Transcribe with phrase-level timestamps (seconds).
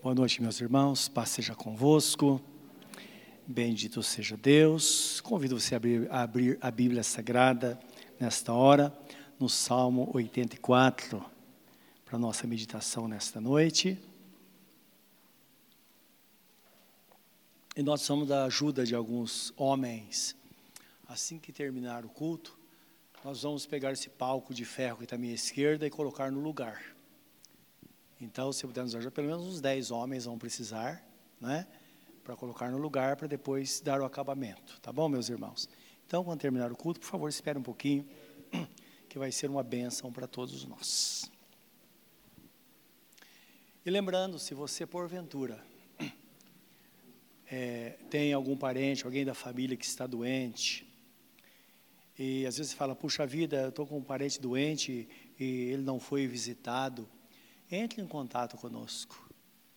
[0.00, 1.08] Boa noite, meus irmãos.
[1.08, 2.40] Paz seja convosco.
[3.44, 5.20] Bendito seja Deus.
[5.20, 7.76] Convido você a abrir, a abrir a Bíblia Sagrada
[8.18, 8.96] nesta hora,
[9.40, 11.20] no Salmo 84,
[12.04, 13.98] para nossa meditação nesta noite.
[17.74, 20.36] E nós somos da ajuda de alguns homens.
[21.08, 22.56] Assim que terminar o culto,
[23.24, 26.38] nós vamos pegar esse palco de ferro que está à minha esquerda e colocar no
[26.38, 26.97] lugar.
[28.20, 31.04] Então, se puder nos ajudar, pelo menos uns 10 homens vão precisar,
[31.40, 31.66] né?
[32.24, 34.80] Para colocar no lugar, para depois dar o acabamento.
[34.80, 35.68] Tá bom, meus irmãos?
[36.06, 38.06] Então, quando terminar o culto, por favor, espere um pouquinho,
[39.08, 41.30] que vai ser uma bênção para todos nós.
[43.86, 45.64] E lembrando, se você, porventura,
[47.46, 50.86] é, tem algum parente, alguém da família que está doente,
[52.18, 55.08] e às vezes fala, puxa vida, eu estou com um parente doente
[55.38, 57.08] e ele não foi visitado,
[57.70, 59.28] entre em contato conosco.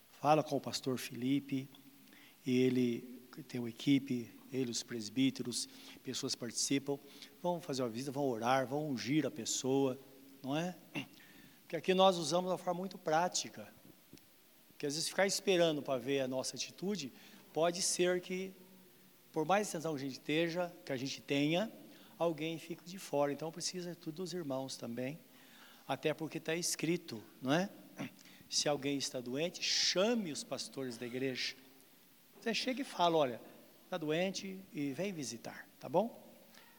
[0.09, 1.69] Fala com o pastor Felipe,
[2.45, 5.67] e ele tem uma equipe, ele, os presbíteros,
[6.03, 6.99] pessoas participam,
[7.41, 9.99] vão fazer uma visita, vão orar, vão ungir a pessoa,
[10.43, 10.75] não é?
[11.61, 13.67] Porque aqui nós usamos uma forma muito prática.
[14.69, 17.13] Porque às vezes ficar esperando para ver a nossa atitude,
[17.53, 18.53] pode ser que,
[19.31, 21.71] por mais atenção que a gente esteja, que a gente tenha,
[22.17, 23.31] alguém fique de fora.
[23.31, 25.19] Então precisa tudo dos irmãos também.
[25.87, 27.69] Até porque está escrito, não é?
[28.49, 31.55] Se alguém está doente, chame os pastores da igreja.
[32.39, 33.41] Você chega e fala: olha,
[33.85, 36.21] está doente e vem visitar, tá bom?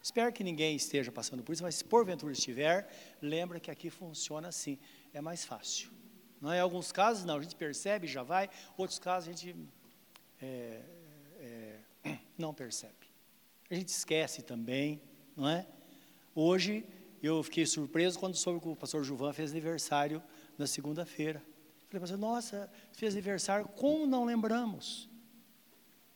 [0.02, 2.88] Espero que ninguém esteja passando por isso, mas se porventura estiver,
[3.22, 4.76] lembra que aqui funciona assim,
[5.14, 5.90] é mais fácil.
[6.40, 6.56] Não é?
[6.56, 9.54] Em alguns casos, não, a gente percebe, já vai, outros casos a gente
[10.40, 10.80] é,
[11.38, 13.06] é, não percebe.
[13.70, 15.00] A gente esquece também,
[15.36, 15.64] não é?
[16.34, 16.84] Hoje
[17.22, 20.20] eu fiquei surpreso quando soube que o pastor Juvan fez aniversário
[20.62, 21.42] na segunda-feira.
[21.88, 25.08] Falei, pastor, nossa, fez aniversário, como não lembramos?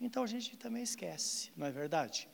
[0.01, 2.29] Então a gente também esquece, não é verdade?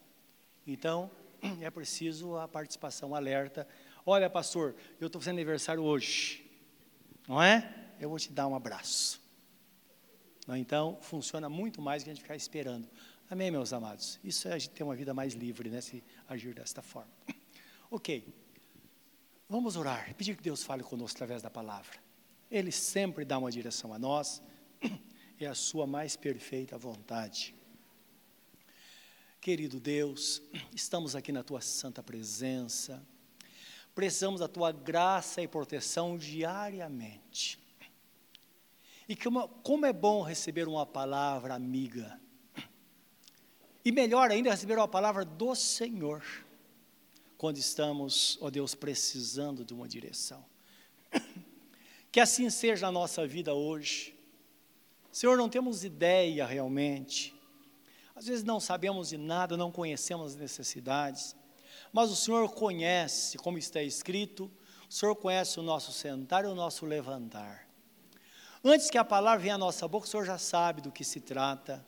[0.66, 1.10] Então
[1.60, 3.66] é preciso a participação alerta.
[4.04, 6.44] Olha, pastor, eu estou fazendo aniversário hoje,
[7.26, 7.92] não é?
[7.98, 9.20] Eu vou te dar um abraço.
[10.48, 12.88] Então funciona muito mais que a gente ficar esperando.
[13.30, 14.20] Amém, meus amados?
[14.22, 15.80] Isso é a gente ter uma vida mais livre, né?
[15.80, 17.10] Se agir desta forma.
[17.94, 18.26] Ok.
[19.46, 22.01] Vamos orar, pedir que Deus fale conosco através da palavra.
[22.52, 24.42] Ele sempre dá uma direção a nós,
[25.40, 27.54] é a sua mais perfeita vontade.
[29.40, 30.42] Querido Deus,
[30.74, 33.02] estamos aqui na tua santa presença,
[33.94, 37.58] precisamos da tua graça e proteção diariamente.
[39.08, 42.20] E como, como é bom receber uma palavra amiga,
[43.82, 46.22] e melhor ainda receber uma palavra do Senhor
[47.38, 50.44] quando estamos, ó Deus, precisando de uma direção.
[52.12, 54.14] Que assim seja a nossa vida hoje.
[55.10, 57.34] Senhor, não temos ideia realmente.
[58.14, 61.34] Às vezes não sabemos de nada, não conhecemos as necessidades.
[61.90, 64.50] Mas o Senhor conhece, como está escrito,
[64.88, 67.66] o Senhor conhece o nosso sentar e o nosso levantar.
[68.62, 71.18] Antes que a palavra venha à nossa boca, o Senhor já sabe do que se
[71.18, 71.84] trata.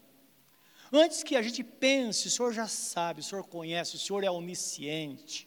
[0.91, 4.31] Antes que a gente pense, o Senhor já sabe, o Senhor conhece, o Senhor é
[4.31, 5.47] onisciente.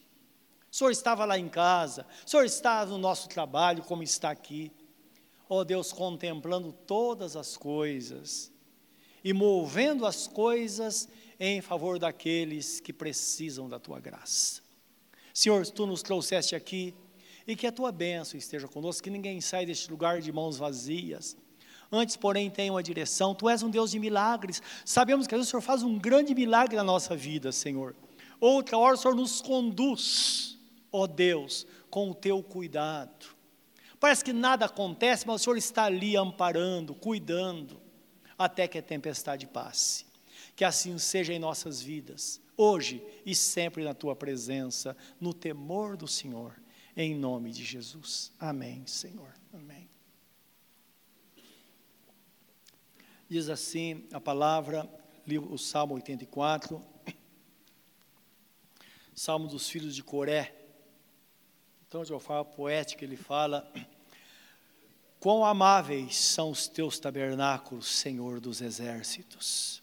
[0.70, 4.70] O Senhor estava lá em casa, o Senhor está no nosso trabalho, como está aqui.
[5.48, 8.52] Ó oh, Deus, contemplando todas as coisas
[9.24, 11.08] e movendo as coisas
[11.40, 14.60] em favor daqueles que precisam da tua graça.
[15.32, 16.94] Senhor, tu nos trouxeste aqui
[17.46, 21.36] e que a tua bênção esteja conosco, que ninguém saia deste lugar de mãos vazias
[21.90, 23.34] Antes, porém, tem uma direção.
[23.34, 24.62] Tu és um Deus de milagres.
[24.84, 27.96] Sabemos que às vezes o Senhor faz um grande milagre na nossa vida, Senhor.
[28.38, 30.57] Outra hora o Senhor nos conduz,
[30.92, 33.26] ó Deus, com o teu cuidado.
[34.00, 37.80] Parece que nada acontece, mas o Senhor está ali amparando, cuidando,
[38.38, 40.06] até que a tempestade passe.
[40.54, 46.06] Que assim seja em nossas vidas, hoje e sempre na tua presença, no temor do
[46.06, 46.60] Senhor,
[46.96, 48.32] em nome de Jesus.
[48.38, 49.34] Amém, Senhor.
[49.52, 49.88] Amém.
[53.28, 54.88] Diz assim a palavra,
[55.50, 56.82] o Salmo 84,
[59.14, 60.57] Salmo dos filhos de Coré.
[61.88, 63.66] Então, de uma forma poética, ele fala:
[65.18, 69.82] Quão amáveis são os teus tabernáculos, Senhor dos exércitos.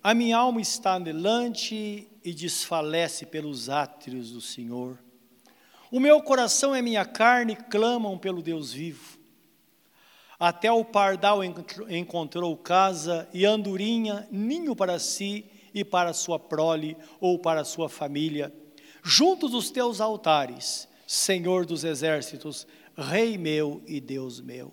[0.00, 4.96] A minha alma está anelante e desfalece pelos átrios do Senhor.
[5.90, 9.18] O meu coração e minha carne clamam pelo Deus vivo.
[10.38, 11.40] Até o pardal
[11.90, 15.44] encontrou casa e andorinha, ninho para si
[15.74, 18.54] e para sua prole ou para sua família.
[19.02, 22.66] Junto dos teus altares, Senhor dos exércitos,
[22.96, 24.72] Rei meu e Deus meu.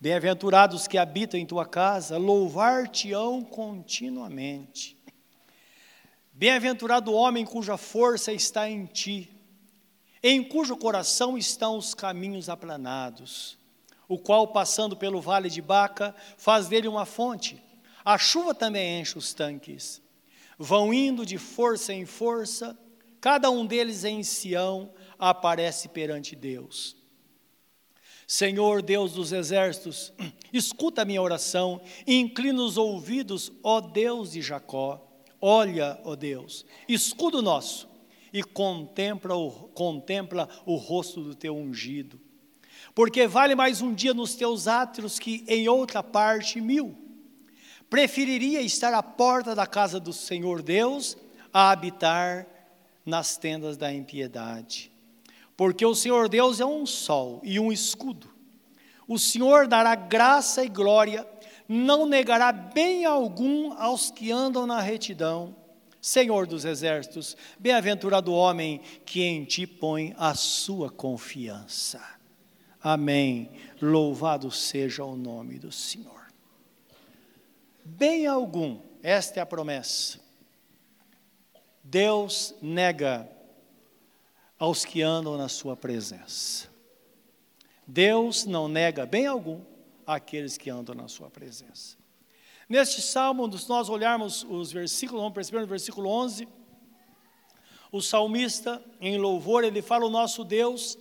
[0.00, 4.98] Bem-aventurados que habitam em tua casa, louvar-te-ão continuamente.
[6.32, 9.30] Bem-aventurado o homem cuja força está em ti,
[10.24, 13.56] em cujo coração estão os caminhos aplanados,
[14.08, 17.62] o qual, passando pelo vale de Baca, faz dele uma fonte.
[18.04, 20.02] A chuva também enche os tanques.
[20.58, 22.76] Vão indo de força em força,
[23.20, 26.96] cada um deles em Sião aparece perante Deus.
[28.26, 30.12] Senhor Deus dos exércitos,
[30.52, 35.02] escuta a minha oração e inclina os ouvidos, ó Deus de Jacó.
[35.40, 37.88] Olha, ó Deus, escudo nosso
[38.32, 42.20] e contempla o, contempla o rosto do teu ungido.
[42.94, 46.96] Porque vale mais um dia nos teus átrios que em outra parte mil.
[47.88, 51.16] Preferiria estar à porta da casa do Senhor Deus
[51.52, 52.46] a habitar
[53.06, 54.92] nas tendas da impiedade.
[55.58, 58.30] Porque o Senhor Deus é um sol e um escudo.
[59.08, 61.26] O Senhor dará graça e glória,
[61.68, 65.56] não negará bem algum aos que andam na retidão.
[66.00, 72.00] Senhor dos exércitos, bem-aventurado o homem que em ti põe a sua confiança.
[72.80, 73.50] Amém.
[73.82, 76.28] Louvado seja o nome do Senhor.
[77.84, 80.20] Bem algum, esta é a promessa.
[81.82, 83.28] Deus nega
[84.58, 86.68] aos que andam na sua presença.
[87.86, 89.60] Deus não nega bem algum
[90.06, 91.96] àqueles que andam na sua presença.
[92.68, 96.46] Neste salmo, se nós olharmos os versículos, vamos perceber no versículo 11,
[97.90, 100.98] o salmista, em louvor, ele fala: O nosso Deus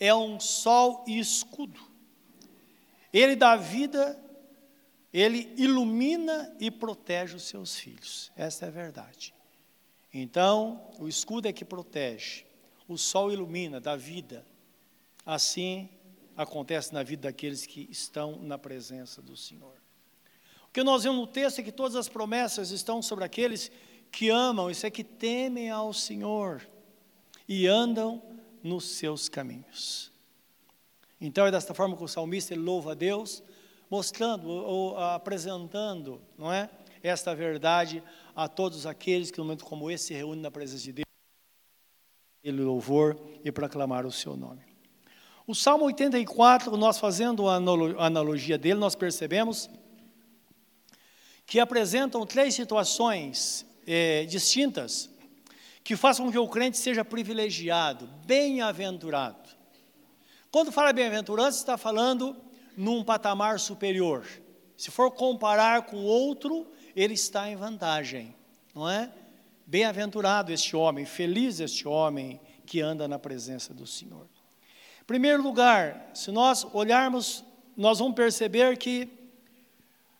[0.00, 1.80] é um sol e escudo.
[3.12, 4.18] Ele dá vida,
[5.12, 8.32] ele ilumina e protege os seus filhos.
[8.34, 9.34] Essa é a verdade.
[10.12, 12.46] Então, o escudo é que protege,
[12.88, 14.44] o sol ilumina, dá vida.
[15.24, 15.88] Assim
[16.36, 19.74] acontece na vida daqueles que estão na presença do Senhor.
[20.68, 23.70] O que nós vemos no texto é que todas as promessas estão sobre aqueles
[24.10, 26.66] que amam, isso é que temem ao Senhor
[27.48, 28.22] e andam
[28.62, 30.12] nos seus caminhos.
[31.20, 33.42] Então é desta forma que o salmista louva a Deus,
[33.88, 36.68] mostrando ou apresentando, não é,
[37.02, 38.02] esta verdade
[38.34, 41.03] a todos aqueles que no momento como esse se reúnem na presença de Deus
[42.44, 44.60] ele louvor e proclamar o seu nome.
[45.46, 49.70] O Salmo 84, nós fazendo a analogia dele, nós percebemos
[51.46, 55.10] que apresentam três situações é, distintas
[55.82, 59.50] que façam com que o crente seja privilegiado, bem-aventurado.
[60.50, 62.36] Quando fala bem-aventurado, está falando
[62.76, 64.26] num patamar superior.
[64.76, 66.66] Se for comparar com outro,
[66.96, 68.34] ele está em vantagem,
[68.74, 69.10] não é?
[69.66, 74.28] Bem-aventurado este homem, feliz este homem que anda na presença do Senhor.
[75.00, 77.42] Em primeiro lugar, se nós olharmos,
[77.74, 79.08] nós vamos perceber que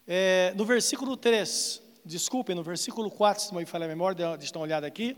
[0.06, 4.60] é, no versículo 3, desculpem, no versículo 4, se não me falha a memória, uma
[4.62, 5.14] olhada aqui.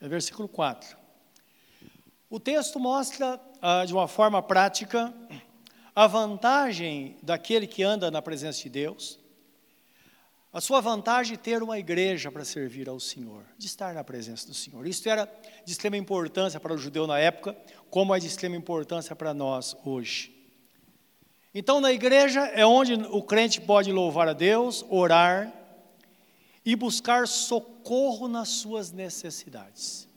[0.00, 1.07] É versículo 4.
[2.30, 5.14] O texto mostra, ah, de uma forma prática,
[5.96, 9.18] a vantagem daquele que anda na presença de Deus,
[10.52, 14.46] a sua vantagem de ter uma igreja para servir ao Senhor, de estar na presença
[14.46, 14.86] do Senhor.
[14.86, 15.24] Isso era
[15.64, 17.56] de extrema importância para o judeu na época,
[17.88, 20.34] como é de extrema importância para nós hoje.
[21.54, 25.50] Então, na igreja é onde o crente pode louvar a Deus, orar
[26.62, 30.07] e buscar socorro nas suas necessidades.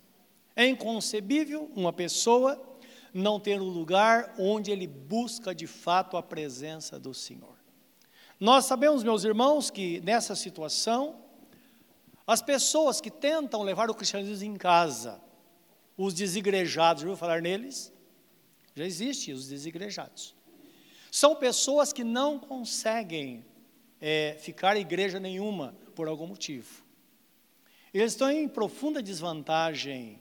[0.61, 2.61] É inconcebível uma pessoa
[3.11, 7.57] não ter um lugar onde ele busca de fato a presença do Senhor.
[8.39, 11.19] Nós sabemos, meus irmãos, que nessa situação,
[12.27, 15.19] as pessoas que tentam levar o cristianismo em casa,
[15.97, 17.91] os desigrejados, já falar neles?
[18.75, 20.35] Já existem os desigrejados.
[21.11, 23.43] São pessoas que não conseguem
[23.99, 26.83] é, ficar em igreja nenhuma por algum motivo.
[27.91, 30.20] Eles estão em profunda desvantagem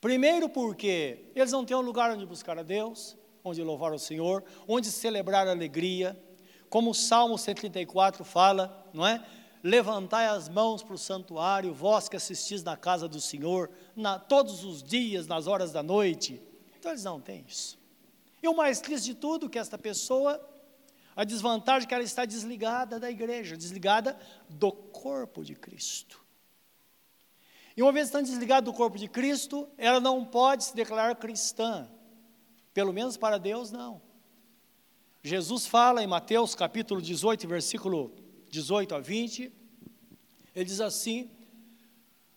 [0.00, 4.42] Primeiro porque eles não têm um lugar onde buscar a Deus, onde louvar o Senhor,
[4.66, 6.18] onde celebrar a alegria.
[6.70, 9.24] Como o Salmo 134 fala, não é?
[9.62, 14.64] Levantai as mãos para o santuário, vós que assistis na casa do Senhor, na, todos
[14.64, 16.40] os dias, nas horas da noite.
[16.78, 17.78] Então eles não têm isso.
[18.42, 20.40] E o mais triste de tudo, que esta pessoa,
[21.14, 26.19] a desvantagem é que ela está desligada da igreja, desligada do corpo de Cristo.
[27.80, 31.90] E uma vez estando desligada do corpo de Cristo, ela não pode se declarar cristã.
[32.74, 34.02] Pelo menos para Deus, não.
[35.22, 38.14] Jesus fala em Mateus capítulo 18, versículo
[38.50, 39.50] 18 a 20,
[40.54, 41.30] Ele diz assim: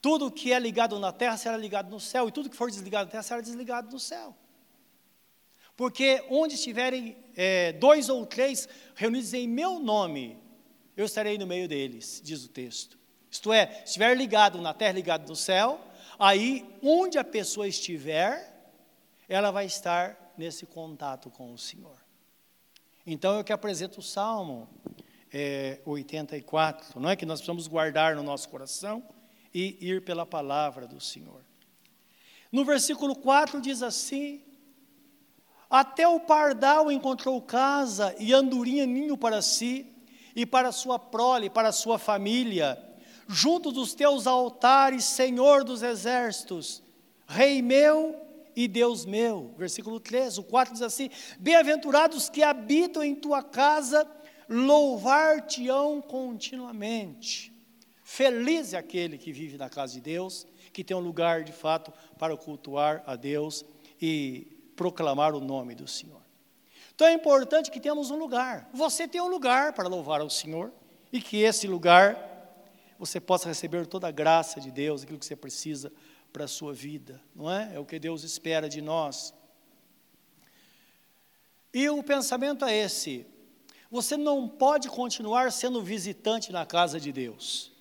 [0.02, 3.08] tudo que é ligado na terra será ligado no céu, e tudo que for desligado
[3.08, 4.34] na terra será desligado no céu.
[5.76, 10.38] Porque onde estiverem é, dois ou três reunidos em meu nome,
[10.96, 13.03] eu estarei no meio deles, diz o texto.
[13.34, 15.82] Isto é, estiver ligado na terra, ligado no céu,
[16.20, 18.72] aí onde a pessoa estiver,
[19.28, 21.98] ela vai estar nesse contato com o Senhor.
[23.08, 24.70] Então eu que apresento o Salmo
[25.34, 29.04] é, 84, não é que nós precisamos guardar no nosso coração
[29.52, 31.42] e ir pela palavra do Senhor.
[32.52, 34.44] No versículo 4 diz assim:
[35.68, 39.92] Até o pardal encontrou casa e andorinha ninho para si,
[40.36, 42.93] e para sua prole, para sua família,
[43.28, 46.84] junto dos teus altares, Senhor dos exércitos,
[47.28, 48.16] Rei meu
[48.56, 49.54] e Deus meu.
[49.58, 54.10] Versículo 3, o 4 diz assim: Bem-aventurados que habitam em tua casa,
[54.48, 57.54] louvar-te-ão continuamente.
[58.04, 61.92] Feliz é aquele que vive na casa de Deus, que tem um lugar de fato
[62.18, 63.66] para cultuar a Deus
[64.02, 66.22] e proclamar o nome do Senhor.
[66.94, 68.70] Então é importante que tenhamos um lugar.
[68.74, 70.72] Você tem um lugar para louvar ao Senhor
[71.12, 72.33] e que esse lugar
[73.06, 75.92] você possa receber toda a graça de Deus, aquilo que você precisa
[76.32, 77.76] para a sua vida, não é?
[77.76, 79.34] É o que Deus espera de nós.
[81.74, 83.26] E o pensamento é esse:
[83.92, 87.72] você não pode continuar sendo visitante na casa de Deus.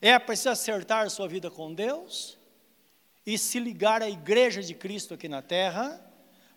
[0.00, 2.38] É preciso acertar sua vida com Deus
[3.24, 6.00] e se ligar à igreja de Cristo aqui na terra,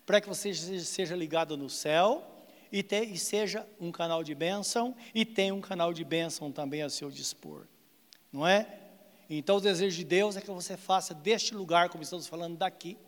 [0.06, 2.29] para que você seja ligado no céu
[2.72, 6.82] e, te, e seja um canal de bênção e tenha um canal de bênção também
[6.82, 7.66] a seu dispor.
[8.32, 8.78] Não é?
[9.28, 12.98] Então o desejo de Deus é que você faça deste lugar, como estamos falando daqui.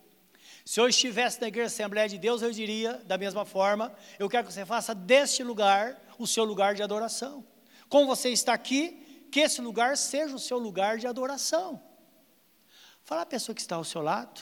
[0.65, 4.47] Se eu estivesse na igreja Assembleia de Deus, eu diria da mesma forma: eu quero
[4.47, 7.45] que você faça deste lugar o seu lugar de adoração.
[7.89, 11.83] Como você está aqui, que esse lugar seja o seu lugar de adoração.
[13.03, 14.41] Fala a pessoa que está ao seu lado,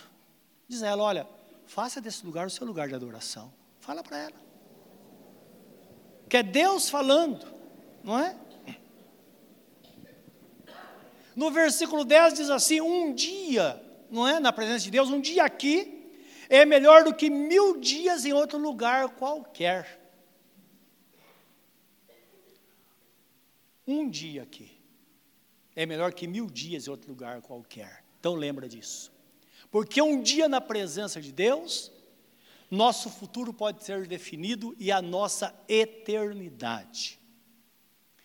[0.69, 1.27] diz a ela: olha,
[1.65, 3.53] faça desse lugar o seu lugar de adoração.
[3.81, 4.50] Fala para ela
[6.31, 7.45] que é Deus falando,
[8.05, 8.37] não é?
[11.35, 14.39] No versículo 10 diz assim: um dia, não é?
[14.39, 16.09] Na presença de Deus, um dia aqui
[16.49, 19.99] é melhor do que mil dias em outro lugar qualquer.
[23.87, 24.71] Um dia aqui
[25.75, 28.05] é melhor que mil dias em outro lugar qualquer.
[28.21, 29.11] Então lembra disso.
[29.69, 31.91] Porque um dia na presença de Deus
[32.71, 37.19] nosso futuro pode ser definido e a nossa eternidade.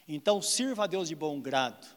[0.08, 1.88] Então, sirva a Deus de bom grado.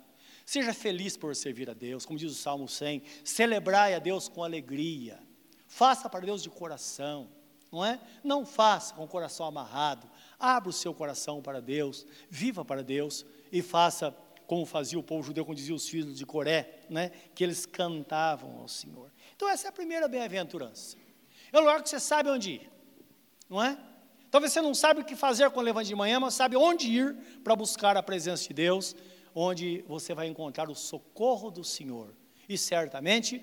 [0.47, 3.03] Seja feliz por servir a Deus, como diz o Salmo 100.
[3.23, 5.21] Celebrai a Deus com alegria.
[5.67, 7.29] Faça para Deus de coração,
[7.71, 8.01] não é?
[8.25, 10.11] Não faça com o coração amarrado.
[10.39, 15.23] Abra o seu coração para Deus, viva para Deus e faça como fazia o povo
[15.23, 17.11] judeu quando dizia os filhos de Coré, né?
[17.35, 19.13] que eles cantavam ao Senhor.
[19.37, 20.97] Então, essa é a primeira bem-aventurança.
[21.53, 22.73] É um lugar que você sabe onde ir,
[23.49, 23.79] não é?
[24.31, 26.87] Talvez você não sabe o que fazer com o levante de manhã, mas sabe onde
[26.89, 28.95] ir para buscar a presença de Deus,
[29.35, 32.15] onde você vai encontrar o socorro do Senhor.
[32.49, 33.43] E certamente,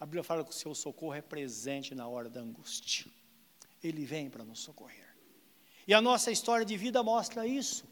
[0.00, 3.10] a Bíblia fala que o seu socorro é presente na hora da angústia.
[3.82, 5.06] Ele vem para nos socorrer.
[5.86, 7.84] E a nossa história de vida mostra isso.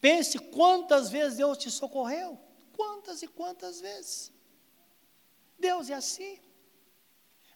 [0.00, 2.38] Pense quantas vezes Deus te socorreu.
[2.72, 4.32] Quantas e quantas vezes.
[5.58, 6.38] Deus é assim.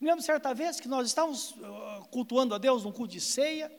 [0.02, 3.70] Me lembro certa vez que nós estávamos uh, cultuando a Deus num culto de ceia,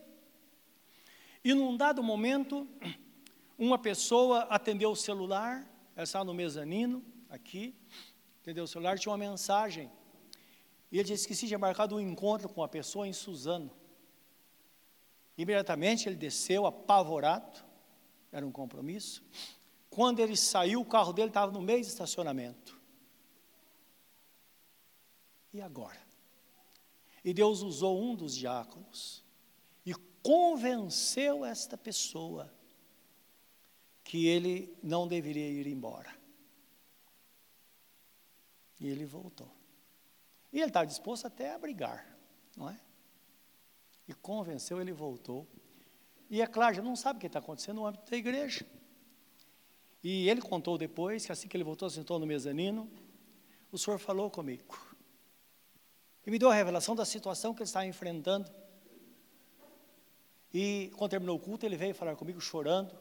[1.43, 2.65] e num dado momento,
[3.57, 7.75] uma pessoa atendeu o celular, ela estava no mezanino, aqui,
[8.41, 9.91] atendeu o celular, tinha uma mensagem,
[10.89, 13.69] e ele disse que tinha marcado um encontro com a pessoa em Suzano.
[15.37, 17.65] Imediatamente ele desceu apavorado,
[18.31, 19.21] era um compromisso.
[19.89, 22.79] Quando ele saiu, o carro dele estava no meio do estacionamento.
[25.51, 26.02] E agora?
[27.23, 29.23] E Deus usou um dos diáconos
[29.85, 32.53] e convenceu esta pessoa
[34.03, 36.13] que ele não deveria ir embora.
[38.79, 39.49] E ele voltou.
[40.51, 42.17] E ele estava disposto até a brigar,
[42.55, 42.79] não é?
[44.07, 45.47] E convenceu, ele voltou.
[46.29, 48.65] E é claro, já não sabe o que está acontecendo no âmbito da igreja.
[50.03, 52.91] E ele contou depois que assim que ele voltou, sentou no mezanino,
[53.71, 54.92] o senhor falou comigo.
[56.25, 58.49] E me deu a revelação da situação que ele estava enfrentando.
[60.53, 62.95] E quando terminou o culto, ele veio falar comigo chorando.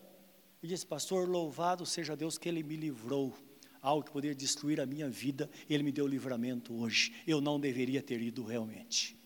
[0.63, 3.35] E disse, pastor, louvado seja Deus que ele me livrou.
[3.81, 7.15] Algo que poderia destruir a minha vida, ele me deu livramento hoje.
[7.27, 9.19] Eu não deveria ter ido realmente.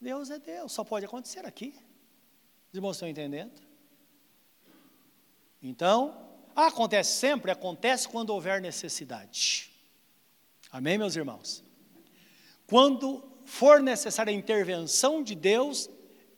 [0.00, 1.74] Deus é Deus, só pode acontecer aqui.
[2.70, 3.52] Os irmãos estão entendendo?
[5.62, 7.50] Então, acontece sempre?
[7.50, 9.70] Acontece quando houver necessidade.
[10.70, 11.62] Amém, meus irmãos?
[12.74, 15.88] Quando for necessária a intervenção de Deus,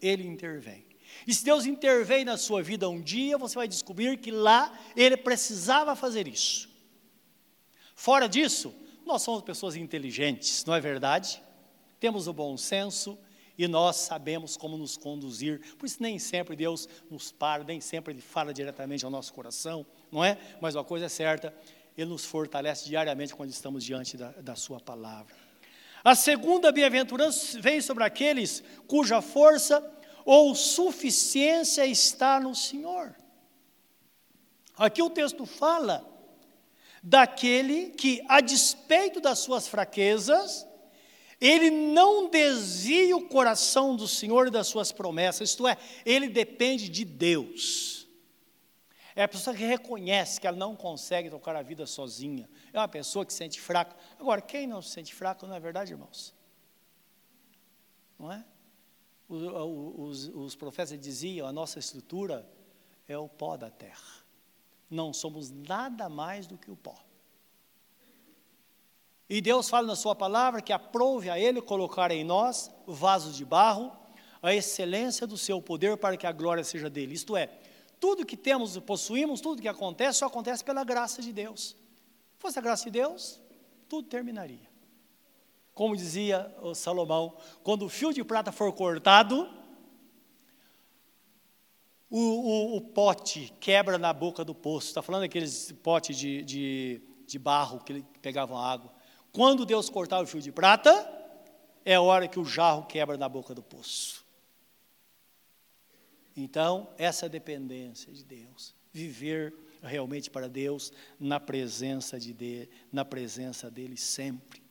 [0.03, 0.85] Ele intervém.
[1.27, 5.17] E se Deus intervém na sua vida um dia, você vai descobrir que lá Ele
[5.17, 6.69] precisava fazer isso.
[7.95, 8.75] Fora disso,
[9.07, 11.43] nós somos pessoas inteligentes, não é verdade?
[11.99, 13.19] Temos o bom senso
[13.57, 15.75] e nós sabemos como nos conduzir.
[15.79, 19.87] Por isso, nem sempre Deus nos para, nem sempre Ele fala diretamente ao nosso coração,
[20.13, 20.37] não é?
[20.61, 21.55] Mas uma coisa é certa,
[21.97, 25.46] Ele nos fortalece diariamente quando estamos diante da, da Sua palavra.
[26.07, 29.85] A segunda bem-aventurança vem sobre aqueles cuja força
[30.25, 33.13] ou suficiência está no Senhor.
[34.77, 36.09] Aqui o texto fala
[37.03, 40.65] daquele que, a despeito das suas fraquezas,
[41.41, 46.89] ele não desvia o coração do Senhor e das suas promessas, isto é, ele depende
[46.89, 48.06] de Deus.
[49.17, 52.47] É a pessoa que reconhece que ela não consegue tocar a vida sozinha.
[52.71, 53.97] É uma pessoa que se sente fraca.
[54.21, 56.35] Agora, quem não se sente fraco, não é verdade, irmãos?
[58.19, 58.45] Não é?
[59.27, 62.47] Os, os, profetas diziam: a nossa estrutura
[63.09, 64.23] é o pó da terra.
[64.91, 66.95] Não somos nada mais do que o pó.
[69.29, 73.47] E Deus fala na Sua palavra que aprove a Ele colocar em nós vasos de
[73.47, 73.91] barro,
[74.43, 77.15] a excelência do Seu poder para que a glória seja dele.
[77.15, 77.59] Isto é,
[77.99, 81.77] tudo que temos possuímos, tudo que acontece, só acontece pela graça de Deus.
[82.35, 83.41] Se fosse a graça de Deus,
[83.89, 84.69] tudo terminaria.
[85.75, 89.49] Como dizia o Salomão, quando o fio de prata for cortado,
[92.09, 94.89] o, o, o pote quebra na boca do poço.
[94.89, 98.93] Está falando daqueles potes de, de, de barro que pegavam água.
[99.33, 101.13] Quando Deus cortar o fio de prata,
[101.85, 104.26] é a hora que o jarro quebra na boca do poço.
[106.37, 113.71] Então, essa dependência de Deus, viver realmente para Deus na presença de, de na presença
[113.71, 114.63] dele sempre.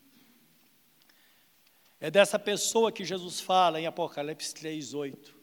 [2.00, 5.34] É dessa pessoa que Jesus fala em Apocalipse 3:8.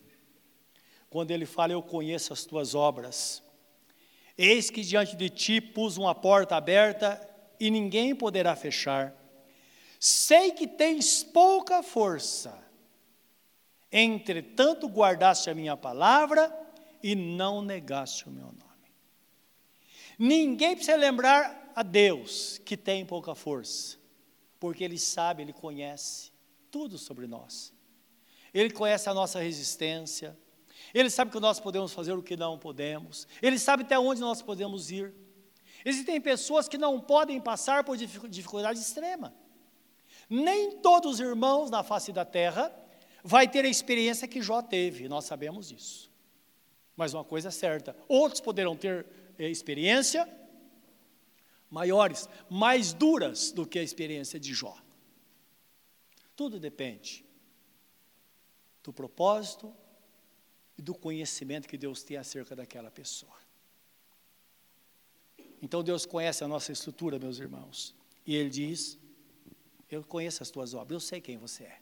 [1.10, 3.42] Quando ele fala: "Eu conheço as tuas obras.
[4.36, 7.20] Eis que diante de ti pus uma porta aberta
[7.58, 9.14] e ninguém poderá fechar.
[9.98, 12.61] Sei que tens pouca força,
[13.92, 16.50] entretanto guardaste a minha palavra
[17.02, 18.62] e não negaste o meu nome.
[20.18, 23.98] Ninguém precisa lembrar a Deus que tem pouca força,
[24.58, 26.32] porque Ele sabe, Ele conhece
[26.70, 27.72] tudo sobre nós.
[28.54, 30.38] Ele conhece a nossa resistência,
[30.94, 34.40] Ele sabe que nós podemos fazer o que não podemos, Ele sabe até onde nós
[34.40, 35.14] podemos ir.
[35.84, 39.34] Existem pessoas que não podem passar por dificuldade extrema.
[40.30, 42.72] Nem todos os irmãos na face da terra
[43.22, 46.10] vai ter a experiência que Jó teve, nós sabemos disso.
[46.96, 49.06] Mas uma coisa é certa, outros poderão ter
[49.38, 50.28] eh, experiência
[51.70, 54.76] maiores, mais duras do que a experiência de Jó.
[56.36, 57.24] Tudo depende
[58.82, 59.74] do propósito
[60.76, 63.36] e do conhecimento que Deus tem acerca daquela pessoa.
[65.62, 67.94] Então Deus conhece a nossa estrutura, meus irmãos.
[68.26, 68.98] E Ele diz:
[69.88, 71.81] Eu conheço as tuas obras, eu sei quem você é.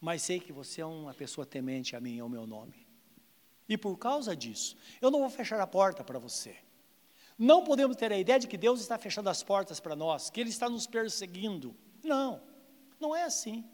[0.00, 2.86] Mas sei que você é uma pessoa temente a mim ao meu nome.
[3.68, 6.56] E por causa disso, eu não vou fechar a porta para você.
[7.38, 10.40] Não podemos ter a ideia de que Deus está fechando as portas para nós, que
[10.40, 11.76] Ele está nos perseguindo.
[12.02, 12.42] Não,
[12.98, 13.64] não é assim.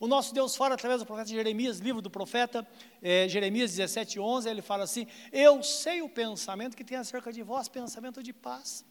[0.00, 2.66] O nosso Deus fala através do profeta Jeremias, livro do profeta
[3.02, 7.42] é, Jeremias 17, 11, ele fala assim: Eu sei o pensamento que tem acerca de
[7.42, 8.84] vós, pensamento de paz,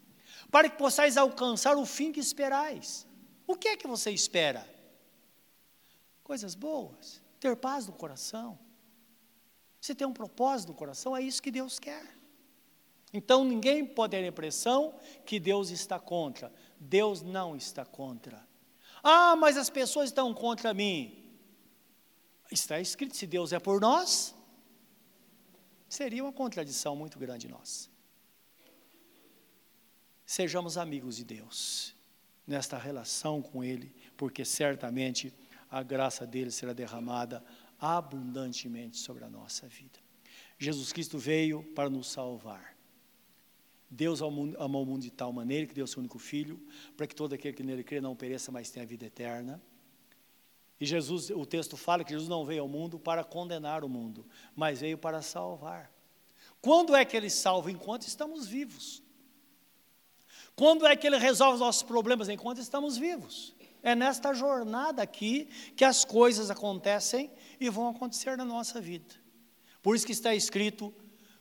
[0.51, 3.07] para que possais alcançar o fim que esperais.
[3.45, 4.67] O que é que você espera?
[6.27, 8.59] Coisas boas, ter paz no coração.
[9.79, 12.05] Você tem um propósito no coração, é isso que Deus quer.
[13.13, 14.93] Então ninguém pode ter a impressão
[15.25, 16.51] que Deus está contra.
[16.77, 18.45] Deus não está contra.
[19.01, 21.31] Ah, mas as pessoas estão contra mim.
[22.51, 24.35] Está escrito: se Deus é por nós,
[25.87, 27.89] seria uma contradição muito grande nós.
[30.25, 31.95] Sejamos amigos de Deus
[32.45, 35.33] nesta relação com Ele, porque certamente
[35.69, 37.43] a graça dele será derramada
[37.79, 39.99] abundantemente sobre a nossa vida.
[40.57, 42.75] Jesus Cristo veio para nos salvar.
[43.89, 46.59] Deus amou o mundo de tal maneira que deu seu único filho,
[46.95, 49.61] para que todo aquele que nele crê não pereça, mas tenha vida eterna.
[50.79, 54.25] E Jesus, o texto fala que Jesus não veio ao mundo para condenar o mundo,
[54.55, 55.91] mas veio para salvar.
[56.61, 57.71] Quando é que ele salva?
[57.71, 59.01] Enquanto estamos vivos.
[60.55, 62.29] Quando é que ele resolve os nossos problemas?
[62.29, 63.55] Enquanto estamos vivos.
[63.83, 69.15] É nesta jornada aqui que as coisas acontecem e vão acontecer na nossa vida.
[69.81, 70.93] Por isso que está escrito: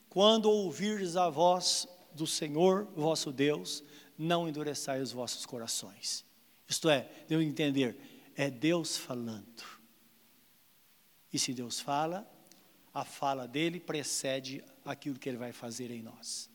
[0.09, 3.83] quando ouvires a voz do Senhor vosso Deus,
[4.19, 6.25] não endureçai os vossos corações.
[6.69, 7.97] Isto é, deu entender,
[8.35, 9.65] é Deus falando.
[11.33, 12.27] E se Deus fala,
[12.93, 16.49] a fala dele precede aquilo que ele vai fazer em nós.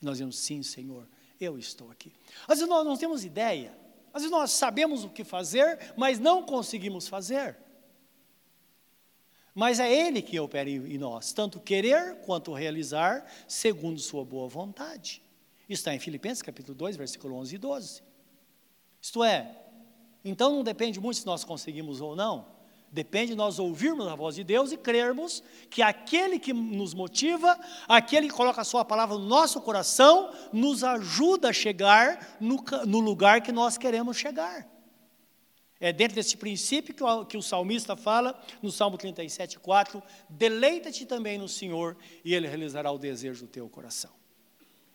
[0.00, 1.08] E nós dizemos, sim, Senhor,
[1.40, 2.12] eu estou aqui.
[2.42, 3.76] Às vezes nós não temos ideia,
[4.16, 7.54] às vezes nós sabemos o que fazer, mas não conseguimos fazer.
[9.54, 15.22] Mas é Ele que opera em nós, tanto querer quanto realizar, segundo Sua boa vontade.
[15.68, 18.02] Isso está em Filipenses capítulo 2, versículo 11 e 12.
[19.02, 19.54] Isto é,
[20.24, 22.46] então não depende muito se nós conseguimos ou não,
[22.96, 27.60] Depende de nós ouvirmos a voz de Deus e crermos que aquele que nos motiva,
[27.86, 33.00] aquele que coloca a sua palavra no nosso coração, nos ajuda a chegar no, no
[33.00, 34.66] lugar que nós queremos chegar.
[35.78, 41.04] É dentro desse princípio que o, que o salmista fala no Salmo 37, 4: Deleita-te
[41.04, 44.10] também no Senhor, e Ele realizará o desejo do teu coração.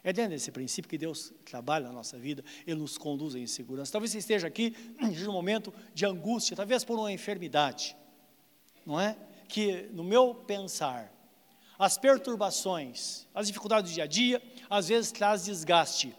[0.03, 3.91] É dentro desse princípio que Deus trabalha na nossa vida, Ele nos conduz em segurança.
[3.91, 7.95] Talvez você esteja aqui em um momento de angústia, talvez por uma enfermidade,
[8.85, 9.15] não é?
[9.47, 11.13] Que no meu pensar,
[11.77, 16.15] as perturbações, as dificuldades do dia a dia, às vezes traz desgaste,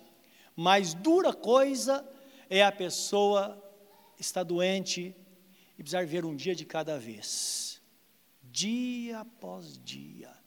[0.55, 2.07] mas dura coisa
[2.49, 3.61] é a pessoa
[4.19, 5.15] estar doente
[5.77, 7.83] e precisar ver um dia de cada vez,
[8.45, 10.42] dia após dia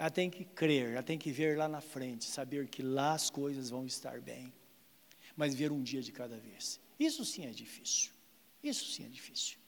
[0.00, 3.28] ela tem que crer, ela tem que ver lá na frente, saber que lá as
[3.28, 4.50] coisas vão estar bem,
[5.36, 6.80] mas ver um dia de cada vez.
[6.98, 8.10] Isso sim é difícil.
[8.62, 9.58] Isso sim é difícil.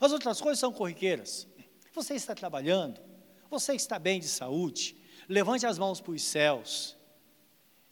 [0.00, 1.46] As outras coisas são corriqueiras.
[1.92, 3.02] Você está trabalhando,
[3.50, 4.96] você está bem de saúde,
[5.28, 6.96] levante as mãos para os céus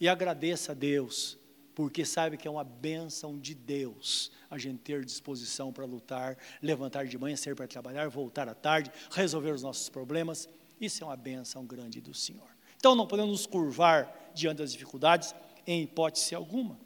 [0.00, 1.36] e agradeça a Deus,
[1.74, 7.04] porque sabe que é uma bênção de Deus a gente ter disposição para lutar, levantar
[7.04, 10.48] de manhã, sair para trabalhar, voltar à tarde, resolver os nossos problemas.
[10.80, 12.48] Isso é uma benção grande do Senhor.
[12.76, 15.34] Então não podemos nos curvar diante das dificuldades
[15.66, 16.80] em hipótese alguma.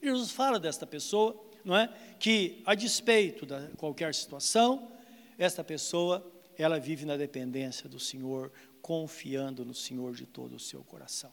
[0.00, 1.92] Jesus fala desta pessoa, não é?
[2.18, 4.90] Que a despeito de qualquer situação,
[5.36, 6.24] esta pessoa,
[6.56, 11.32] ela vive na dependência do Senhor, confiando no Senhor de todo o seu coração.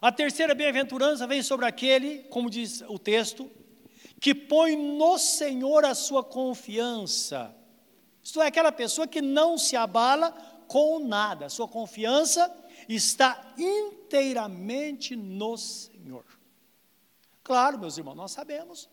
[0.00, 3.50] A terceira bem-aventurança vem sobre aquele, como diz o texto,
[4.20, 7.54] que põe no Senhor a sua confiança.
[8.22, 10.34] Isto é, aquela pessoa que não se abala
[10.68, 12.54] com nada, a sua confiança
[12.88, 16.24] está inteiramente no Senhor.
[17.42, 18.88] Claro, meus irmãos, nós sabemos,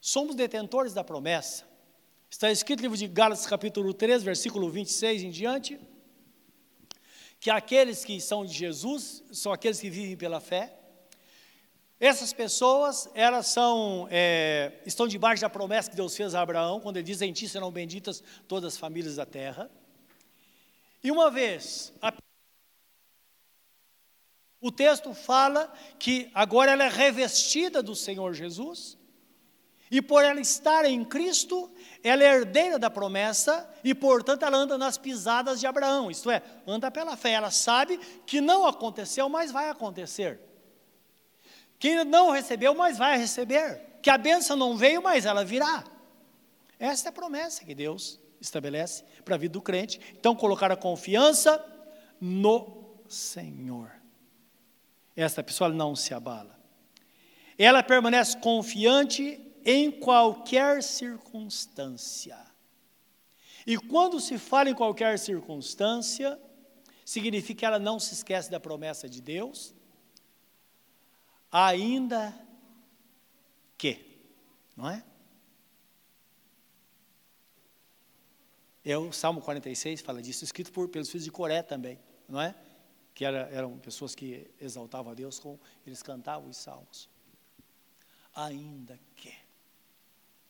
[0.00, 1.64] somos detentores da promessa.
[2.28, 5.80] Está escrito no livro de Gálatas, capítulo 3, versículo 26 em diante,
[7.38, 10.76] que aqueles que são de Jesus são aqueles que vivem pela fé.
[12.00, 16.96] Essas pessoas, elas são, é, estão debaixo da promessa que Deus fez a Abraão, quando
[16.96, 19.70] ele diz, em ti serão benditas todas as famílias da terra.
[21.06, 22.12] E uma vez, a...
[24.60, 28.98] o texto fala que agora ela é revestida do Senhor Jesus,
[29.88, 31.70] e por ela estar em Cristo,
[32.02, 36.42] ela é herdeira da promessa e, portanto, ela anda nas pisadas de Abraão, isto é,
[36.66, 37.30] anda pela fé.
[37.34, 40.40] Ela sabe que não aconteceu, mas vai acontecer.
[41.78, 44.00] Que não recebeu, mas vai receber.
[44.02, 45.84] Que a bênção não veio, mas ela virá.
[46.80, 50.00] Essa é a promessa que Deus estabelece para a vida do crente.
[50.18, 51.64] Então, colocar a confiança
[52.20, 53.90] no Senhor.
[55.14, 56.58] Esta pessoa não se abala.
[57.58, 62.38] Ela permanece confiante em qualquer circunstância.
[63.66, 66.38] E quando se fala em qualquer circunstância,
[67.04, 69.74] significa que ela não se esquece da promessa de Deus,
[71.50, 72.32] ainda
[73.76, 74.20] que,
[74.76, 75.02] não é?
[78.88, 82.54] É o Salmo 46 fala disso, escrito por, pelos filhos de Coré também, não é?
[83.12, 87.08] Que era, eram pessoas que exaltavam a Deus, com, eles cantavam os salmos.
[88.32, 89.34] Ainda que.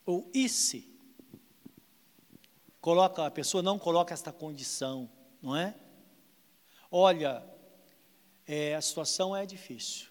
[0.05, 0.87] Ou e se.
[2.79, 5.75] Coloca, a pessoa não coloca esta condição, não é?
[6.91, 7.43] Olha,
[8.47, 10.09] é, a situação é difícil.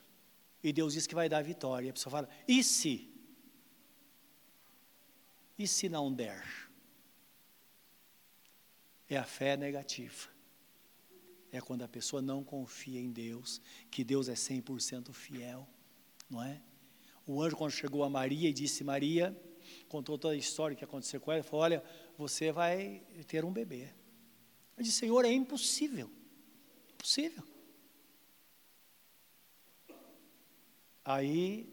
[0.63, 1.85] E Deus diz que vai dar vitória.
[1.85, 3.07] E a pessoa fala, e se?
[5.59, 6.64] E se não der?
[9.09, 10.29] É a fé negativa.
[11.51, 15.67] É quando a pessoa não confia em Deus, que Deus é 100% fiel,
[16.29, 16.61] não é?
[17.25, 19.35] O anjo, quando chegou a Maria e disse: Maria,
[19.87, 21.83] contou toda a história que aconteceu com ela, falou: Olha,
[22.17, 23.89] você vai ter um bebê.
[24.77, 26.11] Eu disse: Senhor, é impossível.
[26.93, 27.43] Impossível.
[31.03, 31.69] Aí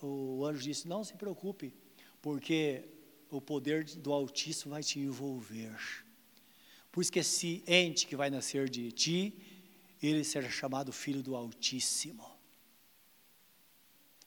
[0.00, 1.74] o anjo disse: Não se preocupe,
[2.22, 2.88] porque
[3.30, 6.05] o poder do Altíssimo vai te envolver.
[6.96, 9.38] Por isso que esse ente que vai nascer de ti,
[10.02, 12.26] ele será chamado filho do Altíssimo.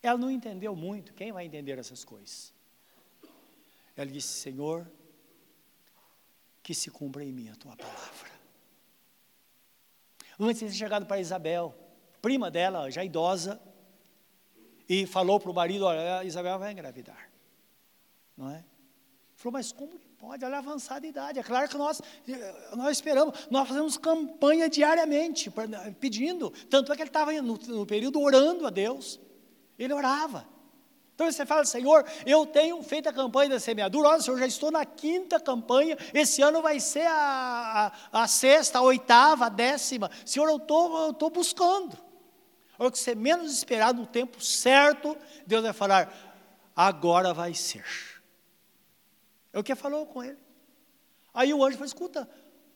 [0.03, 2.53] Ela não entendeu muito, quem vai entender essas coisas?
[3.97, 4.88] Ela disse: Senhor,
[6.62, 8.29] que se cumpra em mim a tua palavra.
[10.39, 11.75] Antes de chegado para Isabel,
[12.21, 13.60] prima dela, já idosa,
[14.88, 17.32] e falou para o marido: Olha, Isabel vai engravidar.
[18.38, 18.63] Não é?
[19.34, 20.43] Falou, mas como que pode?
[20.43, 21.39] Ela é avançada de idade.
[21.39, 22.01] É claro que nós,
[22.75, 25.51] nós esperamos, nós fazemos campanha diariamente,
[25.99, 26.51] pedindo.
[26.69, 29.19] Tanto é que ele estava no, no período orando a Deus.
[29.77, 30.45] Ele orava.
[31.15, 34.71] Então você fala, Senhor, eu tenho feito a campanha da semeadura, olha, Senhor, já estou
[34.71, 40.10] na quinta campanha, esse ano vai ser a, a, a sexta, a oitava, a décima.
[40.25, 41.97] Senhor, eu estou tô buscando.
[42.77, 46.10] A hora que você menos esperar, no tempo certo, Deus vai falar,
[46.73, 48.09] agora vai ser.
[49.51, 50.38] É o que falou com ele.
[51.33, 52.29] Aí o anjo falou: escuta,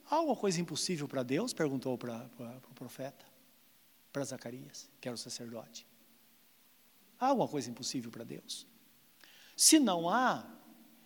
[0.09, 1.53] há alguma coisa impossível para Deus?
[1.53, 3.25] Perguntou para o pro profeta,
[4.12, 5.86] para Zacarias, que era o sacerdote.
[7.19, 8.67] Há alguma coisa impossível para Deus?
[9.55, 10.45] Se não há,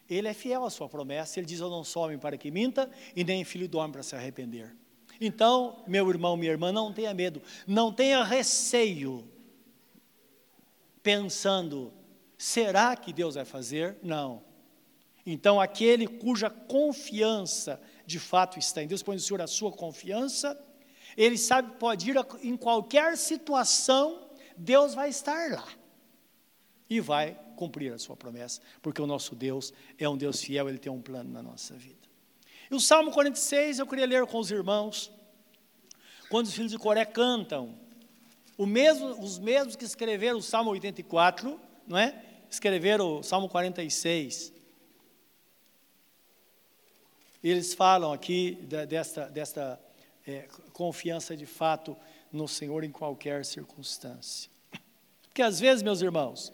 [0.10, 1.40] ele é fiel à sua promessa.
[1.40, 4.04] Ele diz: Eu não sou homem para que minta, e nem filho do homem para
[4.04, 4.76] se arrepender.
[5.20, 9.28] Então, meu irmão, minha irmã, não tenha medo, não tenha receio,
[11.02, 11.94] pensando:
[12.38, 13.98] será que Deus vai fazer?
[14.02, 14.47] Não.
[15.30, 20.58] Então, aquele cuja confiança de fato está em Deus, põe no Senhor a sua confiança,
[21.18, 25.68] ele sabe que pode ir em qualquer situação, Deus vai estar lá
[26.90, 30.78] e vai cumprir a sua promessa, porque o nosso Deus é um Deus fiel, ele
[30.78, 32.08] tem um plano na nossa vida.
[32.72, 35.12] E o Salmo 46 eu queria ler com os irmãos,
[36.30, 37.78] quando os filhos de Coré cantam,
[38.58, 42.24] mesmo, os mesmos que escreveram o Salmo 84, não é?
[42.50, 44.56] Escreveram o Salmo 46
[47.44, 48.56] eles falam aqui
[48.88, 49.80] desta, desta
[50.26, 51.96] é, confiança de fato
[52.32, 54.50] no Senhor em qualquer circunstância.
[55.24, 56.52] Porque às vezes, meus irmãos,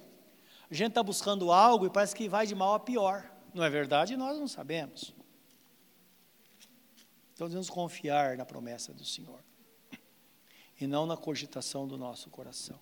[0.70, 3.32] a gente está buscando algo e parece que vai de mal a pior.
[3.54, 4.18] Não é verdade?
[4.18, 5.14] Nós não sabemos.
[7.34, 9.44] Então devemos confiar na promessa do Senhor
[10.80, 12.80] e não na cogitação do nosso coração.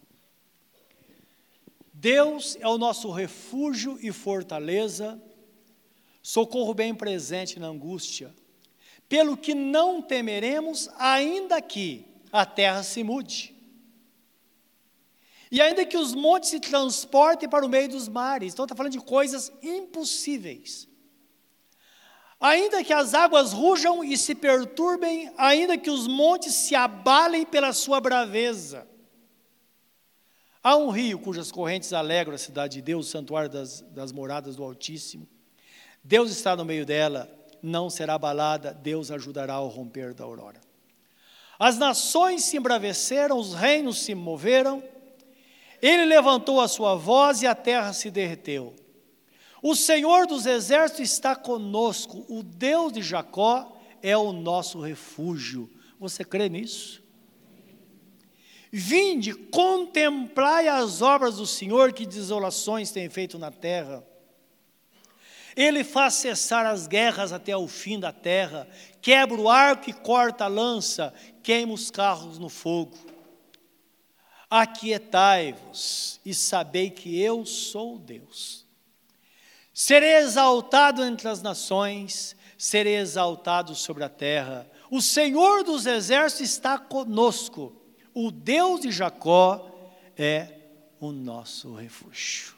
[1.94, 5.22] Deus é o nosso refúgio e fortaleza
[6.22, 8.34] socorro bem presente na angústia,
[9.10, 13.56] pelo que não temeremos, ainda que a terra se mude.
[15.52, 18.94] E ainda que os montes se transportem para o meio dos mares, então está falando
[18.94, 20.88] de coisas impossíveis.
[22.40, 27.74] Ainda que as águas rujam e se perturbem, ainda que os montes se abalem pela
[27.74, 28.88] sua braveza.
[30.64, 34.56] Há um rio cujas correntes alegram a cidade de Deus, o santuário das, das moradas
[34.56, 35.28] do Altíssimo.
[36.04, 37.30] Deus está no meio dela,
[37.62, 40.60] não será abalada, Deus ajudará ao romper da aurora.
[41.60, 44.84] As nações se embraveceram, os reinos se moveram,
[45.82, 48.76] ele levantou a sua voz e a terra se derreteu.
[49.62, 55.70] O Senhor dos exércitos está conosco, o Deus de Jacó é o nosso refúgio.
[56.00, 57.02] Você crê nisso?
[58.72, 64.04] Vinde, contemplai as obras do Senhor, que desolações tem feito na terra.
[65.56, 68.68] Ele faz cessar as guerras até o fim da terra,
[69.02, 72.98] quebra o arco e corta a lança, queima os carros no fogo.
[74.50, 78.66] Aquietai-vos e sabei que eu sou Deus.
[79.74, 84.70] Serei exaltado entre as nações, serei exaltado sobre a terra.
[84.90, 87.76] O Senhor dos exércitos está conosco.
[88.14, 89.72] O Deus de Jacó
[90.18, 90.50] é
[91.00, 92.54] o nosso refúgio.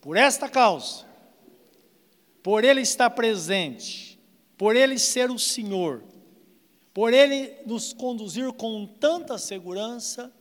[0.00, 1.06] Por esta causa,
[2.42, 4.18] por Ele estar presente,
[4.58, 6.02] por Ele ser o Senhor,
[6.92, 10.32] por Ele nos conduzir com tanta segurança,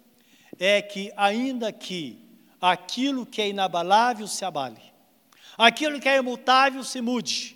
[0.59, 2.19] é que, ainda que
[2.59, 4.81] aquilo que é inabalável se abale,
[5.57, 7.55] aquilo que é imutável se mude,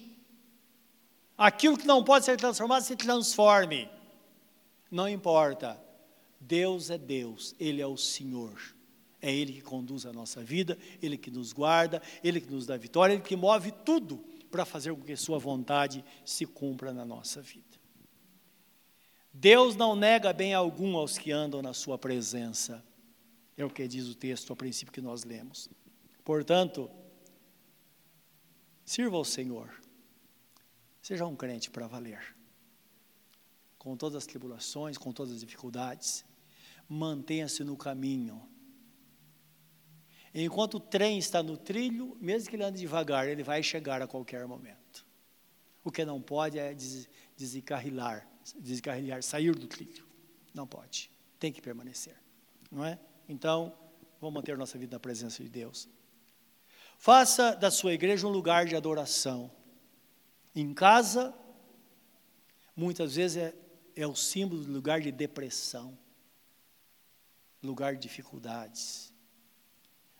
[1.37, 3.89] aquilo que não pode ser transformado se transforme,
[4.89, 5.79] não importa,
[6.39, 8.75] Deus é Deus, Ele é o Senhor.
[9.21, 12.77] É Ele que conduz a nossa vida, Ele que nos guarda, Ele que nos dá
[12.77, 14.23] vitória, Ele que move tudo
[14.55, 17.77] para fazer com que Sua vontade se cumpra na nossa vida.
[19.33, 22.81] Deus não nega bem algum aos que andam na Sua presença,
[23.57, 25.69] é o que diz o texto ao princípio que nós lemos.
[26.23, 26.89] Portanto,
[28.85, 29.69] sirva ao Senhor,
[31.01, 32.33] seja um crente para valer,
[33.77, 36.23] com todas as tribulações, com todas as dificuldades,
[36.87, 38.41] mantenha-se no caminho
[40.37, 44.07] Enquanto o trem está no trilho, mesmo que ele ande devagar, ele vai chegar a
[44.07, 45.05] qualquer momento.
[45.81, 48.27] O que não pode é des desencarrilar,
[48.59, 50.05] desencarrilar, sair do trilho.
[50.53, 51.09] Não pode.
[51.39, 52.17] Tem que permanecer.
[52.69, 52.99] Não é?
[53.29, 53.77] Então,
[54.19, 55.87] vamos manter nossa vida na presença de Deus.
[56.97, 59.49] Faça da sua igreja um lugar de adoração.
[60.53, 61.33] Em casa,
[62.75, 63.55] muitas vezes é,
[63.95, 65.97] é o símbolo do lugar de depressão,
[67.63, 69.13] lugar de dificuldades,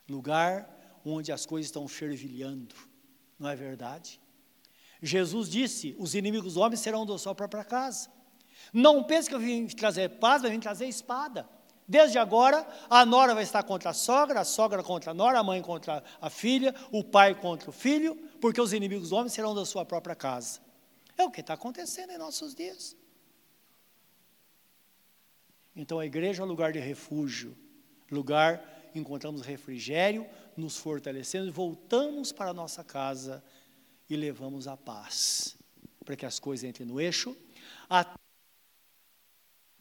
[0.10, 0.70] lugar
[1.06, 2.76] onde as coisas estão fervilhando.
[3.38, 4.20] Não é verdade?
[5.02, 8.10] Jesus disse: os inimigos dos homens serão da sua própria casa.
[8.74, 11.48] Não pense que eu vim trazer paz, eu vim trazer espada.
[11.88, 15.44] Desde agora, a nora vai estar contra a sogra, a sogra contra a nora, a
[15.44, 19.54] mãe contra a filha, o pai contra o filho, porque os inimigos dos homens serão
[19.54, 20.60] da sua própria casa.
[21.16, 22.98] É o que está acontecendo em nossos dias.
[25.76, 27.56] Então a igreja é um lugar de refúgio,
[28.10, 33.44] lugar encontramos refrigério, nos fortalecemos, voltamos para a nossa casa
[34.10, 35.58] e levamos a paz,
[36.04, 37.36] para que as coisas entrem no eixo,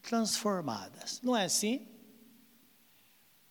[0.01, 1.21] transformadas.
[1.21, 1.87] Não é assim?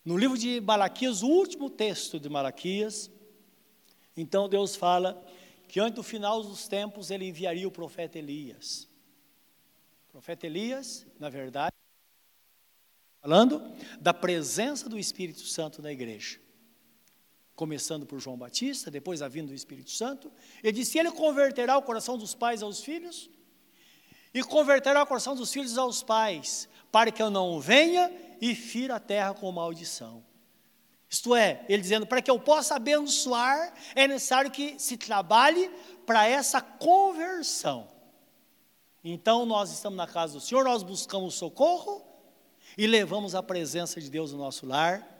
[0.04, 3.10] No livro de Malaquias, o último texto de Malaquias,
[4.16, 5.24] então Deus fala
[5.66, 8.88] que antes do final dos tempos ele enviaria o profeta Elias.
[10.08, 11.74] O profeta Elias, na verdade,
[13.24, 13.62] falando
[13.98, 16.38] da presença do Espírito Santo na igreja.
[17.56, 20.30] Começando por João Batista, depois a vinda do Espírito Santo,
[20.62, 23.30] ele disse: Ele converterá o coração dos pais aos filhos,
[24.34, 28.96] e converterá o coração dos filhos aos pais, para que eu não venha e fira
[28.96, 30.22] a terra com maldição.
[31.08, 35.70] Isto é, ele dizendo, para que eu possa abençoar, é necessário que se trabalhe
[36.04, 37.88] para essa conversão.
[39.02, 42.13] Então, nós estamos na casa do Senhor, nós buscamos socorro
[42.76, 45.10] e levamos a presença de Deus no nosso lar,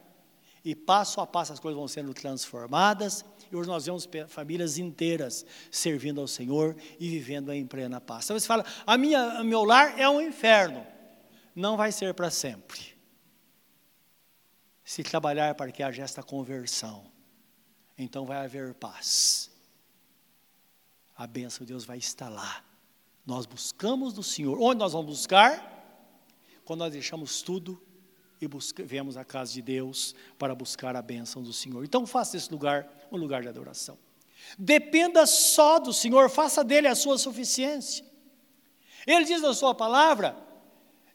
[0.65, 5.45] e passo a passo as coisas vão sendo transformadas, e hoje nós vemos famílias inteiras
[5.71, 8.25] servindo ao Senhor e vivendo em plena paz.
[8.25, 10.85] Então você fala, a minha, meu lar é um inferno.
[11.55, 12.95] Não vai ser para sempre
[14.83, 17.11] se trabalhar para que haja esta conversão,
[17.97, 19.51] então vai haver paz.
[21.17, 22.65] A bênção de Deus vai estar lá.
[23.25, 24.61] Nós buscamos do Senhor.
[24.61, 25.74] Onde nós vamos buscar?
[26.65, 27.81] Quando nós deixamos tudo
[28.41, 31.85] e busca, viemos à casa de Deus para buscar a bênção do Senhor.
[31.85, 33.99] Então faça esse lugar um lugar de adoração.
[34.59, 38.05] Dependa só do Senhor, faça dele a sua suficiência.
[39.07, 40.37] Ele diz na sua palavra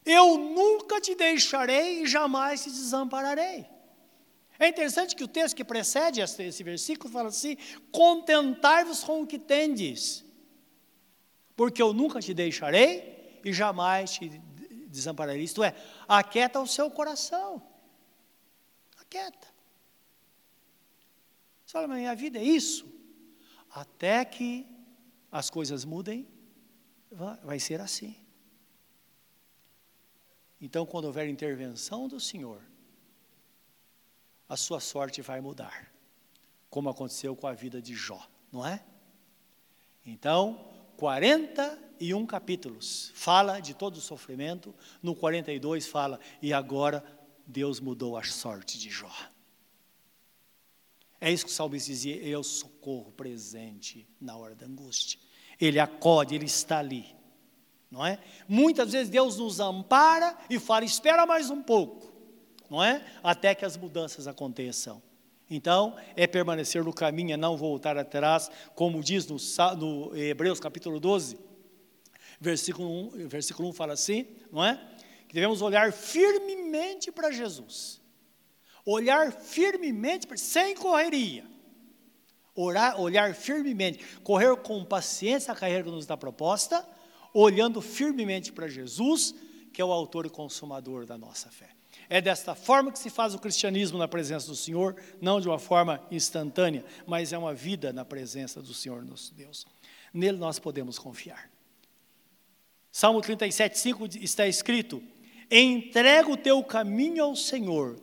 [0.04, 3.66] eu nunca te deixarei e jamais te desampararei.
[4.58, 7.56] É interessante que o texto que precede esse versículo fala assim:
[7.90, 10.24] contentai-vos com o que tendes,
[11.56, 14.40] porque eu nunca te deixarei e jamais te
[14.90, 15.42] desampararei.
[15.42, 15.74] Isto é,
[16.06, 17.62] aquieta o seu coração.
[18.98, 19.48] Aquieta.
[21.64, 22.86] Você fala, mas minha vida é isso.
[23.70, 24.66] Até que
[25.30, 26.28] as coisas mudem,
[27.42, 28.16] vai ser assim.
[30.60, 32.62] Então, quando houver intervenção do Senhor,
[34.48, 35.92] a sua sorte vai mudar,
[36.68, 38.84] como aconteceu com a vida de Jó, não é?
[40.04, 40.69] Então,
[41.00, 47.02] 41 capítulos fala de todo o sofrimento, no 42 fala, e agora
[47.46, 49.10] Deus mudou a sorte de Jó.
[51.18, 55.18] É isso que o salmista dizia: Eu socorro presente na hora da angústia.
[55.58, 57.18] Ele acode, ele está ali
[57.90, 58.20] não é?
[58.48, 62.12] Muitas vezes Deus nos ampara e fala: espera mais um pouco,
[62.70, 63.04] não é?
[63.22, 65.02] Até que as mudanças aconteçam.
[65.50, 69.36] Então, é permanecer no caminho, é não voltar atrás, como diz no,
[69.76, 71.36] no Hebreus capítulo 12,
[72.40, 74.80] versículo 1, versículo 1 fala assim, não é?
[75.26, 78.00] Que devemos olhar firmemente para Jesus.
[78.86, 81.44] Olhar firmemente, sem correria.
[82.54, 86.86] Orar, olhar firmemente, correr com paciência a carreira que nos está proposta,
[87.34, 89.34] olhando firmemente para Jesus,
[89.72, 91.79] que é o autor e consumador da nossa fé.
[92.12, 95.60] É desta forma que se faz o cristianismo na presença do Senhor, não de uma
[95.60, 99.64] forma instantânea, mas é uma vida na presença do Senhor nosso Deus.
[100.12, 101.48] Nele nós podemos confiar.
[102.90, 105.00] Salmo 37, 5 está escrito:
[105.48, 107.96] Entrega o teu caminho ao Senhor,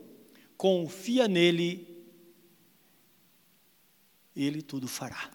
[0.55, 2.07] confia nele,
[4.33, 5.29] ele tudo fará.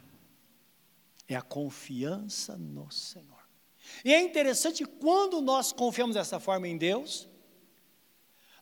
[1.28, 3.42] É a confiança no Senhor.
[4.02, 7.28] E é interessante quando nós confiamos dessa forma em Deus,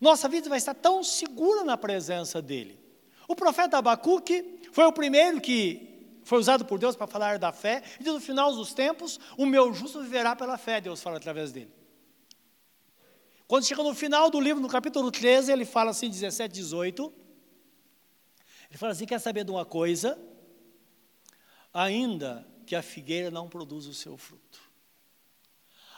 [0.01, 2.79] nossa vida vai estar tão segura na presença dEle.
[3.29, 7.83] O profeta Abacuque foi o primeiro que foi usado por Deus para falar da fé,
[7.99, 11.73] e no final dos tempos, o meu justo viverá pela fé, Deus fala através dele.
[13.47, 17.13] Quando chega no final do livro, no capítulo 13, ele fala assim, 17, 18,
[18.71, 20.19] ele fala assim, quer saber de uma coisa?
[21.75, 24.71] Ainda que a figueira não produza o seu fruto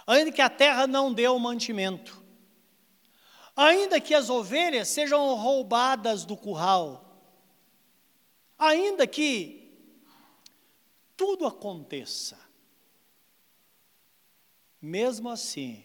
[0.07, 2.22] ainda que a terra não dê o mantimento,
[3.55, 7.21] Ainda que as ovelhas sejam roubadas do curral,
[8.59, 9.71] ainda que
[11.17, 12.39] tudo aconteça,
[14.81, 15.85] mesmo assim,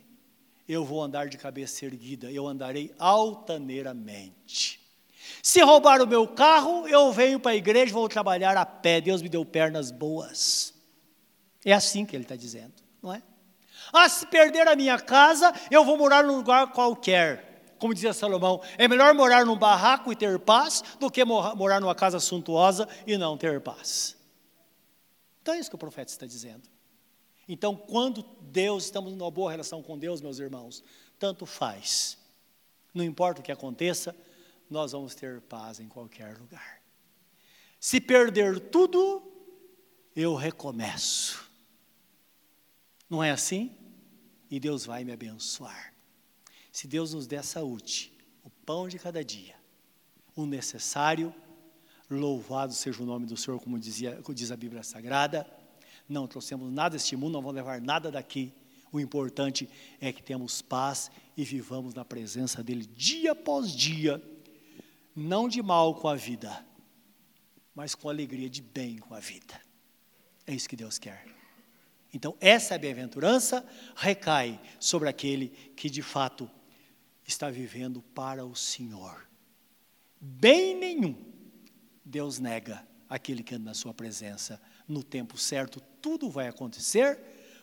[0.68, 4.82] eu vou andar de cabeça erguida, eu andarei altaneiramente.
[5.44, 9.00] Se roubar o meu carro, eu venho para a igreja, vou trabalhar a pé.
[9.00, 10.74] Deus me deu pernas boas.
[11.64, 13.22] É assim que ele está dizendo, não é?
[13.94, 17.57] Ah, se perder a minha casa, eu vou morar num lugar qualquer.
[17.80, 21.96] Como dizia Salomão, é melhor morar num barraco e ter paz do que morar numa
[21.96, 24.18] casa suntuosa e não ter paz.
[25.42, 26.68] Então é isso que o profeta está dizendo.
[27.48, 30.84] Então, quando Deus, estamos numa boa relação com Deus, meus irmãos,
[31.18, 32.18] tanto faz.
[32.94, 34.16] Não importa o que aconteça,
[34.70, 36.82] nós vamos ter paz em qualquer lugar.
[37.80, 39.24] Se perder tudo,
[40.16, 41.50] eu recomeço.
[43.10, 43.78] Não é assim?
[44.50, 45.94] E Deus vai me abençoar.
[46.78, 48.14] Se Deus nos der saúde,
[48.44, 49.56] o pão de cada dia,
[50.36, 51.34] o necessário,
[52.08, 55.50] louvado seja o nome do Senhor, como dizia, diz a Bíblia Sagrada.
[56.08, 58.54] Não trouxemos nada deste mundo, não vamos levar nada daqui.
[58.92, 59.68] O importante
[60.00, 64.22] é que temos paz e vivamos na presença dEle dia após dia
[65.16, 66.64] não de mal com a vida,
[67.74, 69.60] mas com alegria de bem com a vida.
[70.46, 71.26] É isso que Deus quer.
[72.14, 76.48] Então, essa bem-aventurança recai sobre aquele que de fato
[77.28, 79.28] está vivendo para o Senhor.
[80.20, 81.16] Bem nenhum
[82.04, 84.62] Deus nega aquele que anda na sua presença.
[84.88, 87.20] No tempo certo, tudo vai acontecer,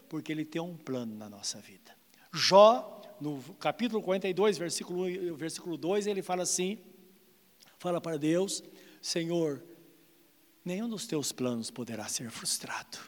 [0.09, 1.97] porque Ele tem um plano na nossa vida.
[2.33, 6.79] Jó, no capítulo 42, versículo, versículo 2, ele fala assim:
[7.79, 8.63] Fala para Deus:
[9.01, 9.65] Senhor,
[10.65, 12.99] nenhum dos teus planos poderá ser frustrado.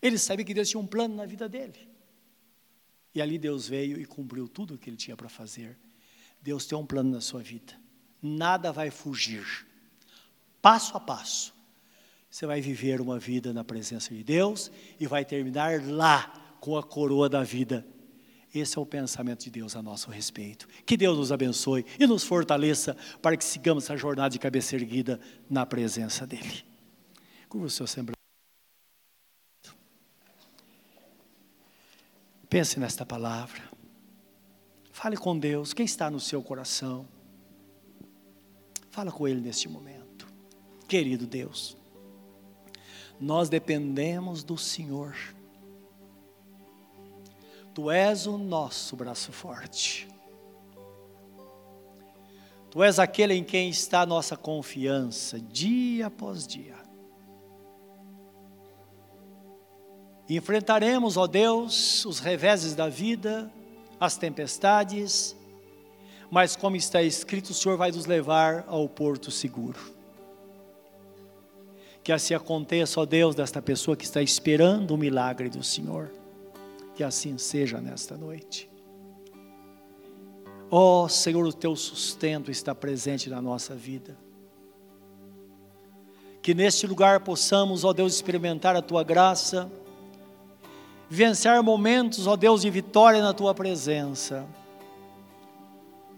[0.00, 1.89] Ele sabia que Deus tinha um plano na vida dele.
[3.14, 5.76] E ali Deus veio e cumpriu tudo o que ele tinha para fazer.
[6.40, 7.74] Deus tem um plano na sua vida.
[8.22, 9.66] Nada vai fugir.
[10.62, 11.54] Passo a passo.
[12.30, 16.82] Você vai viver uma vida na presença de Deus e vai terminar lá com a
[16.82, 17.84] coroa da vida
[18.52, 20.66] esse é o pensamento de Deus a nosso respeito.
[20.84, 25.20] Que Deus nos abençoe e nos fortaleça para que sigamos essa jornada de cabeça erguida
[25.48, 26.64] na presença dEle.
[27.48, 28.19] Curva o seu semblante.
[32.50, 33.62] Pense nesta palavra.
[34.92, 35.72] Fale com Deus.
[35.72, 37.08] Quem está no seu coração?
[38.90, 40.26] Fala com Ele neste momento.
[40.86, 41.76] Querido Deus,
[43.18, 45.16] nós dependemos do Senhor
[47.72, 50.08] Tu és o nosso braço forte.
[52.70, 56.76] Tu és aquele em quem está a nossa confiança, dia após dia.
[60.36, 63.52] Enfrentaremos, ó Deus, os reveses da vida,
[63.98, 65.36] as tempestades,
[66.30, 69.80] mas como está escrito, o Senhor vai nos levar ao porto seguro.
[72.04, 76.12] Que assim aconteça, ó Deus, desta pessoa que está esperando o milagre do Senhor.
[76.94, 78.70] Que assim seja nesta noite.
[80.70, 84.16] Ó Senhor, o teu sustento está presente na nossa vida.
[86.40, 89.70] Que neste lugar possamos, ó Deus, experimentar a tua graça,
[91.10, 94.46] vencer momentos, ó Deus, de vitória na tua presença,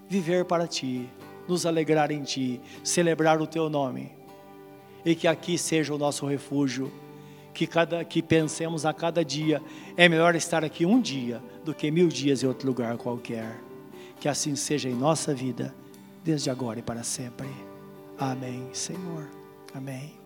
[0.07, 1.09] viver para ti,
[1.49, 4.13] nos alegrar em ti, celebrar o teu nome,
[5.03, 6.93] e que aqui seja o nosso refúgio
[7.55, 9.63] que, cada, que pensemos a cada dia,
[9.97, 13.59] é melhor estar aqui um dia do que mil dias em outro lugar qualquer.
[14.21, 15.75] Que assim seja em nossa vida,
[16.23, 17.49] desde agora e para sempre.
[18.19, 19.29] Amém, Senhor.
[19.75, 20.22] Amém.